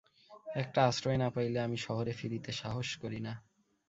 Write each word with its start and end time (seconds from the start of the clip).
একটা 0.55 0.79
আশ্রয় 0.87 1.17
না 1.17 1.27
পাইলে 1.29 1.59
আমি 1.61 1.77
শহরে 1.77 2.13
ফিরিতে 2.13 2.51
সাহস 2.51 2.89
করি 3.01 3.19
না। 3.19 3.33